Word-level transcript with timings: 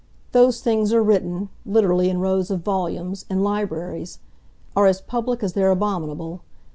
Those 0.31 0.61
things 0.61 0.91
are 0.93 1.03
written 1.03 1.49
literally 1.63 2.09
in 2.09 2.19
rows 2.21 2.49
of 2.49 2.63
volumes, 2.63 3.23
in 3.29 3.43
libraries; 3.43 4.17
are 4.75 4.87
as 4.87 4.99
public 4.99 5.43
as 5.43 5.53
they're 5.53 5.69
abominable. 5.69 6.41